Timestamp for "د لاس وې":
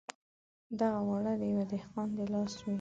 2.17-2.69